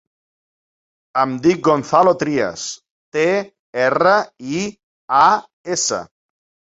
Em 1.23 1.33
dic 1.43 1.59
Gonzalo 1.67 2.13
Trias: 2.23 2.63
te, 3.17 3.27
erra, 3.85 4.17
i, 4.59 4.67
a, 5.23 5.25
essa. 5.77 6.01